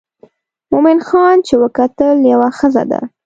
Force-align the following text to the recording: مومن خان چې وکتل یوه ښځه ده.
مومن 0.71 0.99
خان 1.07 1.37
چې 1.47 1.53
وکتل 1.63 2.17
یوه 2.31 2.49
ښځه 2.57 2.83
ده. 2.91 3.01